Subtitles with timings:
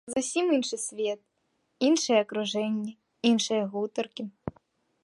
[0.11, 1.21] Зусім іншы свет,
[1.89, 2.91] іншае акружэнне,
[3.35, 4.23] іншыя гутаркі.